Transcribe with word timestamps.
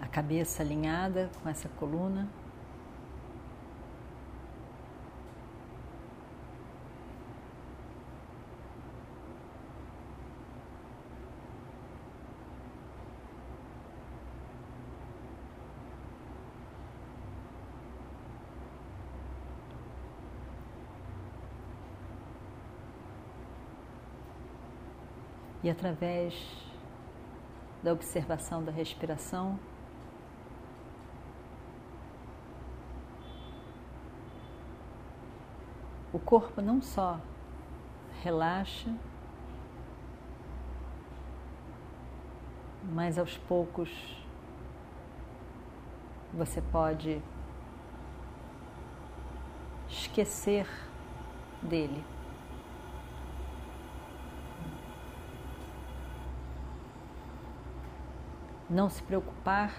A 0.00 0.06
cabeça 0.06 0.62
alinhada 0.62 1.30
com 1.42 1.48
essa 1.48 1.68
coluna. 1.68 2.28
E 25.62 25.70
através 25.70 26.34
da 27.82 27.92
observação 27.92 28.64
da 28.64 28.70
respiração, 28.72 29.58
o 36.12 36.18
corpo 36.18 36.60
não 36.60 36.80
só 36.80 37.20
relaxa, 38.22 38.92
mas 42.90 43.18
aos 43.18 43.36
poucos 43.36 43.90
você 46.32 46.60
pode 46.60 47.20
esquecer 49.88 50.66
dele. 51.62 52.04
Não 58.68 58.88
se 58.88 59.02
preocupar 59.02 59.74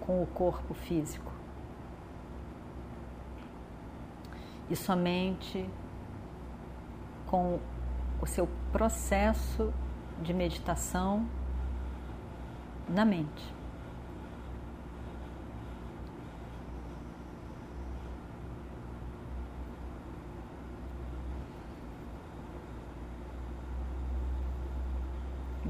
com 0.00 0.22
o 0.22 0.26
corpo 0.26 0.74
físico. 0.74 1.30
E 4.68 4.76
somente 4.76 5.68
com 7.26 7.58
o 8.20 8.26
seu 8.26 8.48
processo 8.70 9.72
de 10.22 10.32
meditação 10.32 11.26
na 12.88 13.04
mente. 13.04 13.61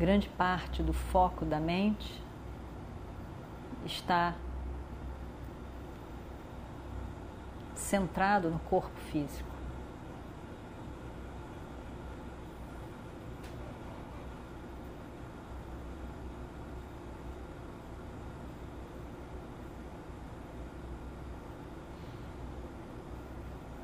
Grande 0.03 0.29
parte 0.31 0.83
do 0.83 0.93
foco 0.93 1.45
da 1.45 1.61
mente 1.61 2.21
está 3.87 4.35
centrado 7.73 8.51
no 8.51 8.59
corpo 8.59 8.99
físico. 9.13 9.49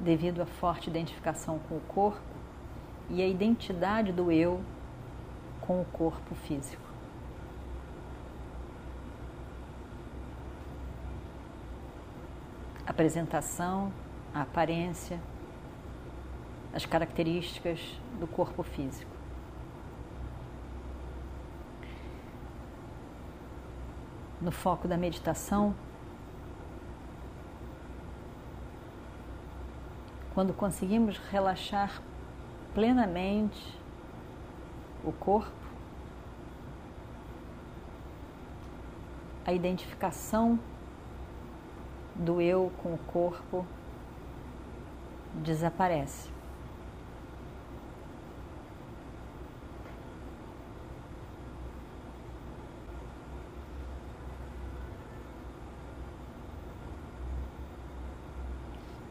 Devido 0.01 0.43
à 0.43 0.47
forte 0.47 0.91
identificação 0.91 1.61
com 1.61 1.77
o 1.77 1.81
corpo 1.83 2.21
e 3.09 3.23
a 3.23 3.29
identidade 3.29 4.11
do 4.11 4.33
eu 4.33 4.61
com 5.69 5.83
o 5.83 5.85
corpo 5.85 6.35
físico. 6.35 6.83
A 12.87 12.91
apresentação, 12.91 13.93
a 14.33 14.41
aparência, 14.41 15.21
as 16.73 16.87
características 16.87 18.01
do 18.19 18.27
corpo 18.27 18.63
físico. 18.63 19.15
No 24.41 24.51
foco 24.51 24.89
da 24.89 24.97
meditação, 24.97 25.75
quando 30.33 30.55
conseguimos 30.55 31.19
relaxar 31.31 32.01
plenamente 32.73 33.79
o 35.05 35.13
corpo, 35.13 35.58
a 39.49 39.53
identificação 39.55 40.61
do 42.15 42.39
eu 42.39 42.71
com 42.83 42.93
o 42.93 42.99
corpo 42.99 43.65
desaparece. 45.37 46.31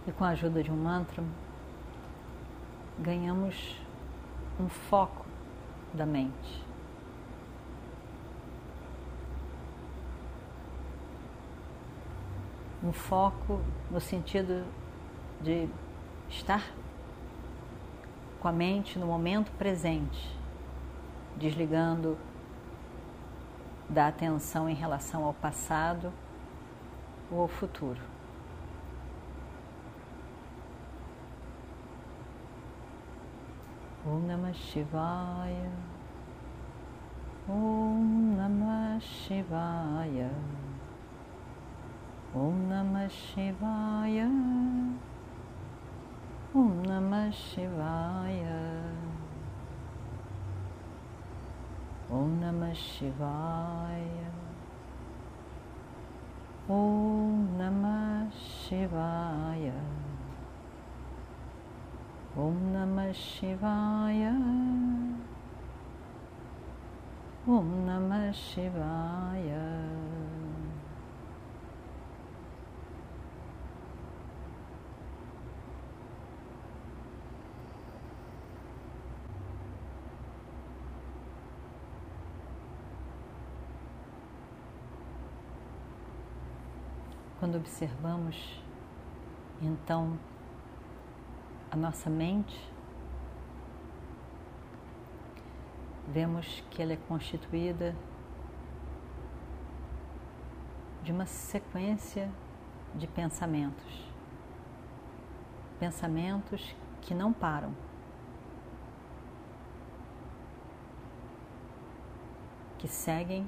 E 0.05 0.11
com 0.11 0.23
a 0.23 0.29
ajuda 0.29 0.61
de 0.61 0.71
um 0.71 0.77
mantra, 0.77 1.23
ganhamos 2.99 3.75
um 4.59 4.69
foco 4.69 5.25
da 5.95 6.05
mente. 6.05 6.66
um 12.87 12.93
foco 12.93 13.59
no 13.91 13.99
sentido 13.99 14.65
de 15.41 15.67
estar 16.29 16.63
com 18.39 18.47
a 18.47 18.51
mente 18.51 18.97
no 18.97 19.05
momento 19.05 19.51
presente, 19.57 20.33
desligando 21.35 22.17
da 23.89 24.07
atenção 24.07 24.69
em 24.69 24.73
relação 24.73 25.25
ao 25.25 25.33
passado 25.33 26.13
ou 27.29 27.41
ao 27.41 27.47
futuro. 27.49 27.99
Om 34.05 34.19
Namah 34.19 34.53
Shivaya. 34.53 35.71
Om 37.49 38.35
Namah 38.37 38.99
Shivaya. 39.01 40.31
ஓம் 42.37 42.63
நம 42.69 42.95
சிவாய 43.17 44.17
ஓம் 46.53 46.79
நம 46.87 47.19
சிவாய 47.41 48.43
ஓம் 52.09 52.35
நம 52.41 52.69
சிவாய 52.83 54.17
ஓம் 56.75 57.45
நம 57.57 57.85
சிவாய 58.57 59.67
ஓம் 62.37 62.65
நம 62.75 63.07
சிவாய 63.23 64.23
ஓம் 67.47 67.75
நம 67.85 68.11
சிவாய 68.45 69.51
Quando 87.39 87.55
observamos, 87.55 88.59
então, 89.61 90.17
a 91.69 91.75
nossa 91.75 92.09
mente, 92.09 92.59
vemos 96.07 96.63
que 96.71 96.81
ela 96.81 96.93
é 96.93 96.97
constituída 96.97 97.95
de 101.03 101.11
uma 101.11 101.27
sequência 101.27 102.31
de 102.95 103.05
pensamentos. 103.05 104.11
Pensamentos 105.79 106.75
que 107.01 107.13
não 107.13 107.31
param. 107.31 107.71
Que 112.79 112.87
seguem 112.87 113.47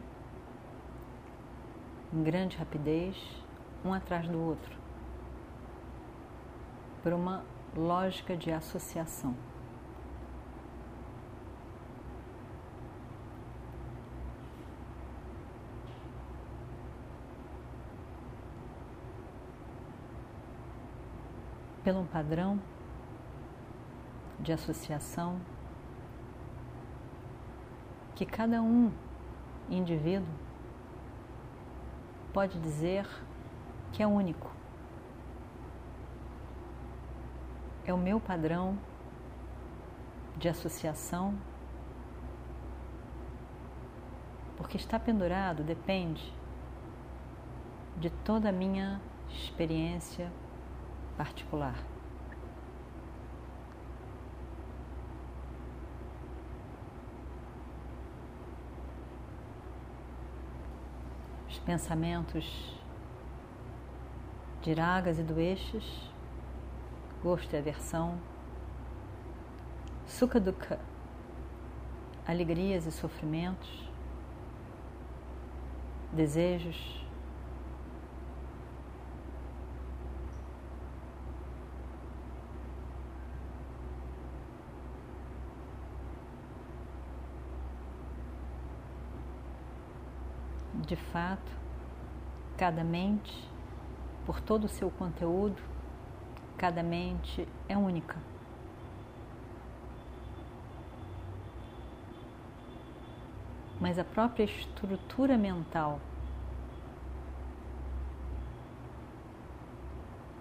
em 2.13 2.23
grande 2.23 2.55
rapidez 2.55 3.17
um 3.83 3.93
atrás 3.93 4.27
do 4.27 4.39
outro, 4.39 4.75
por 7.01 7.13
uma 7.13 7.43
lógica 7.75 8.35
de 8.35 8.51
associação. 8.51 9.35
Pelo 21.83 22.01
um 22.01 22.05
padrão 22.05 22.59
de 24.39 24.51
associação 24.51 25.39
que 28.15 28.25
cada 28.25 28.61
um 28.61 28.91
indivíduo 29.69 30.27
pode 32.33 32.59
dizer 32.59 33.07
que 33.91 34.03
é 34.03 34.07
único. 34.07 34.51
É 37.85 37.93
o 37.93 37.97
meu 37.97 38.19
padrão 38.19 38.77
de 40.37 40.47
associação, 40.47 41.37
porque 44.55 44.77
está 44.77 44.99
pendurado 44.99 45.63
depende 45.63 46.33
de 47.97 48.09
toda 48.09 48.49
a 48.49 48.51
minha 48.51 49.01
experiência 49.29 50.31
particular. 51.17 51.75
Os 61.49 61.59
pensamentos 61.59 62.78
de 64.61 64.73
ragas 64.73 65.17
e 65.17 65.23
doeixas, 65.23 65.83
gosto 67.23 67.53
e 67.53 67.57
aversão, 67.57 68.19
sukha 70.05 70.39
alegrias 72.27 72.85
e 72.85 72.91
sofrimentos, 72.91 73.89
desejos, 76.11 76.99
de 90.85 90.95
fato, 90.95 91.51
cada 92.57 92.83
mente 92.83 93.49
por 94.29 94.39
todo 94.39 94.65
o 94.65 94.69
seu 94.69 94.91
conteúdo, 94.91 95.59
cada 96.55 96.83
mente 96.83 97.47
é 97.67 97.75
única. 97.75 98.15
Mas 103.81 103.97
a 103.97 104.03
própria 104.03 104.43
estrutura 104.43 105.35
mental, 105.35 105.99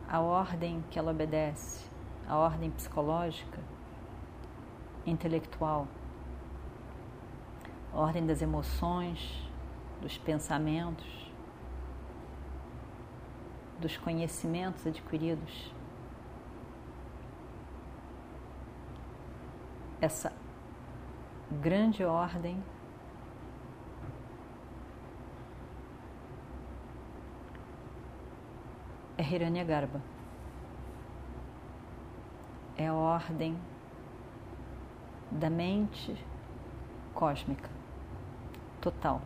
a 0.06 0.20
ordem 0.20 0.84
que 0.90 0.98
ela 0.98 1.10
obedece, 1.10 1.88
a 2.28 2.36
ordem 2.36 2.70
psicológica, 2.70 3.58
intelectual, 5.06 5.88
a 7.94 7.96
ordem 7.96 8.26
das 8.26 8.42
emoções, 8.42 9.50
dos 10.02 10.18
pensamentos, 10.18 11.27
dos 13.78 13.96
conhecimentos 13.96 14.86
adquiridos. 14.86 15.72
Essa 20.00 20.32
grande 21.50 22.04
ordem 22.04 22.62
é 29.16 29.22
Hiranyagarbha. 29.22 30.00
É 32.76 32.86
a 32.86 32.94
ordem 32.94 33.58
da 35.30 35.50
mente 35.50 36.16
cósmica 37.12 37.68
total. 38.80 39.20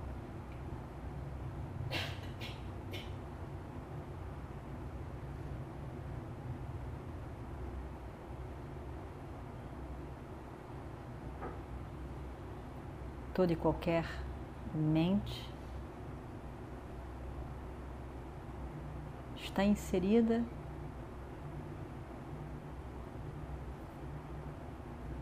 Toda 13.35 13.53
e 13.53 13.57
qualquer 13.57 14.05
mente 14.75 15.51
está 19.37 19.65
inserida 19.65 20.45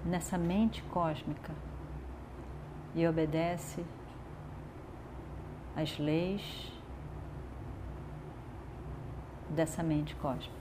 nessa 0.05 0.37
mente 0.37 0.83
cósmica 0.85 1.55
e 2.95 3.07
obedece 3.07 3.85
às 5.77 5.99
leis 5.99 6.73
dessa 9.49 9.83
mente 9.83 10.15
cósmica. 10.17 10.60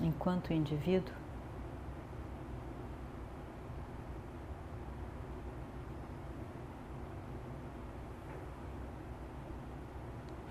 Enquanto 0.00 0.52
indivíduo, 0.52 1.14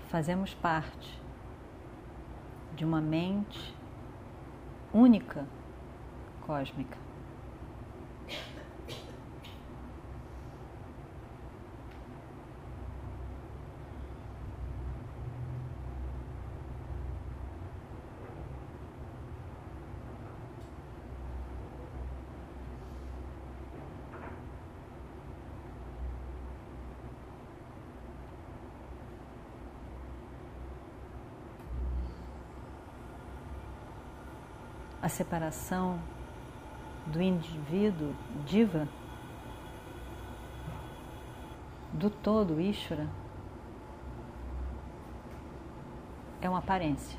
fazemos 0.08 0.54
parte 0.54 1.20
de 2.74 2.84
uma 2.84 3.00
mente 3.00 3.74
única 4.92 5.46
cósmica. 6.46 7.09
Separação 35.08 35.98
do 37.06 37.20
indivíduo 37.20 38.14
diva 38.44 38.86
do 41.92 42.10
todo 42.10 42.60
Ishvara 42.60 43.08
é 46.40 46.48
uma 46.48 46.58
aparência. 46.58 47.18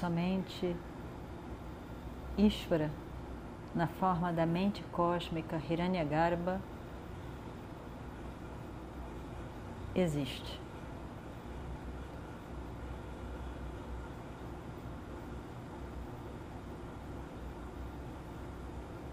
Somente 0.00 0.74
Ishvara, 2.38 2.90
na 3.74 3.86
forma 3.86 4.32
da 4.32 4.46
mente 4.46 4.82
cósmica 4.90 5.60
Hiranyagarbha, 5.68 6.58
existe. 9.94 10.58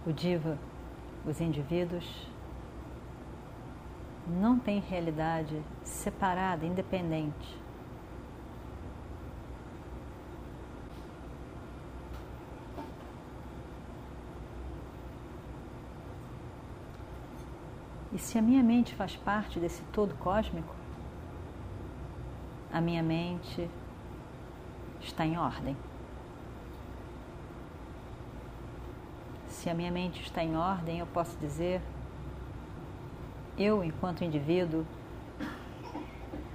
O 0.06 0.14
Diva, 0.14 0.58
os 1.26 1.42
indivíduos, 1.42 2.30
não 4.26 4.58
têm 4.58 4.80
realidade 4.80 5.62
separada, 5.84 6.66
independente 6.66 7.67
E 18.18 18.20
se 18.20 18.36
a 18.36 18.42
minha 18.42 18.64
mente 18.64 18.96
faz 18.96 19.16
parte 19.16 19.60
desse 19.60 19.84
todo 19.94 20.16
cósmico, 20.16 20.74
a 22.74 22.82
minha 22.82 23.04
mente 23.04 23.70
está 25.00 25.24
em 25.24 25.38
ordem. 25.38 25.78
Se 29.46 29.70
a 29.70 29.74
minha 29.76 29.92
mente 29.92 30.24
está 30.24 30.44
em 30.44 30.58
ordem, 30.58 30.98
eu 30.98 31.06
posso 31.06 31.38
dizer, 31.38 31.80
eu, 33.56 33.84
enquanto 33.84 34.24
indivíduo, 34.24 34.84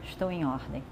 estou 0.02 0.33
em 0.33 0.45
ordem. 0.45 0.83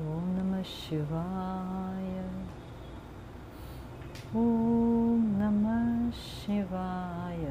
Om 0.00 0.36
Namah 0.36 0.62
Shivaya 0.62 1.77
ॐ 4.36 5.20
नमः 5.40 6.10
शिवाय 6.14 7.44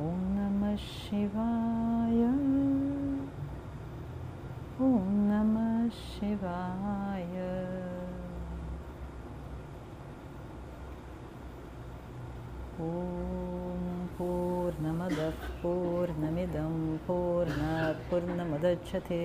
ॐ 0.00 0.18
नमः 0.32 0.74
शिवाय 0.82 2.20
ॐ 4.86 5.06
नमः 5.30 5.88
शिवाय 6.00 7.40
ॐ 12.80 14.04
पूर्णमदः 14.18 15.48
पूर्णमिदं 15.62 16.76
पूर्णात् 17.06 18.10
पूर्णपूर्णमदच्छथे 18.10 19.24